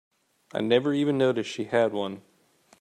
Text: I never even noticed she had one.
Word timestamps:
I 0.51 0.61
never 0.61 0.95
even 0.95 1.19
noticed 1.19 1.51
she 1.51 1.65
had 1.65 1.93
one. 1.93 2.23